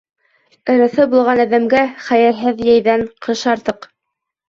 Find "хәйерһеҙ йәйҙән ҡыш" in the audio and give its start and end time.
2.09-3.49